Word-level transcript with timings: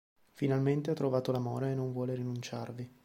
Finalmente 0.33 0.89
ha 0.89 0.95
trovato 0.95 1.31
l'amore 1.31 1.69
e 1.69 1.75
non 1.75 1.91
vuole 1.91 2.15
rinunciarvi. 2.15 2.91